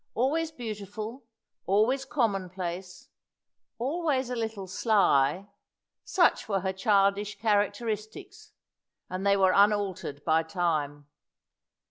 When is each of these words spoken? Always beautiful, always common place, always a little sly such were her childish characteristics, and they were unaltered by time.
Always 0.15 0.49
beautiful, 0.51 1.25
always 1.67 2.05
common 2.05 2.49
place, 2.49 3.09
always 3.77 4.31
a 4.31 4.35
little 4.35 4.65
sly 4.65 5.47
such 6.03 6.49
were 6.49 6.61
her 6.61 6.73
childish 6.73 7.37
characteristics, 7.39 8.51
and 9.11 9.27
they 9.27 9.37
were 9.37 9.53
unaltered 9.53 10.25
by 10.25 10.41
time. 10.41 11.05